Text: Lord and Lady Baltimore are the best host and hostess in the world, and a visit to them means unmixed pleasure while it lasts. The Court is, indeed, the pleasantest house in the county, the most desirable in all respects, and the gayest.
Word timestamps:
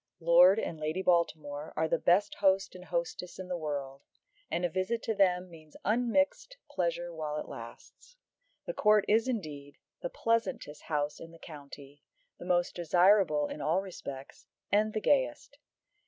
Lord 0.19 0.57
and 0.57 0.79
Lady 0.79 1.03
Baltimore 1.03 1.73
are 1.75 1.87
the 1.87 1.99
best 1.99 2.33
host 2.39 2.73
and 2.73 2.85
hostess 2.85 3.37
in 3.37 3.49
the 3.49 3.55
world, 3.55 4.01
and 4.49 4.65
a 4.65 4.69
visit 4.69 5.03
to 5.03 5.13
them 5.13 5.47
means 5.47 5.77
unmixed 5.85 6.57
pleasure 6.71 7.13
while 7.13 7.37
it 7.37 7.47
lasts. 7.47 8.17
The 8.65 8.73
Court 8.73 9.05
is, 9.07 9.27
indeed, 9.27 9.77
the 10.01 10.09
pleasantest 10.09 10.81
house 10.85 11.19
in 11.19 11.29
the 11.31 11.37
county, 11.37 12.01
the 12.39 12.45
most 12.45 12.73
desirable 12.73 13.45
in 13.47 13.61
all 13.61 13.79
respects, 13.83 14.47
and 14.71 14.91
the 14.93 15.01
gayest. 15.01 15.59